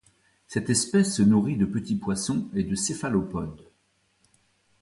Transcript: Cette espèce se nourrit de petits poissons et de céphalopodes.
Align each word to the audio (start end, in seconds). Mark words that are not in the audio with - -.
Cette 0.47 0.71
espèce 0.71 1.15
se 1.15 1.21
nourrit 1.21 1.57
de 1.57 1.65
petits 1.65 1.93
poissons 1.95 2.49
et 2.55 2.63
de 2.63 2.73
céphalopodes. 2.73 3.69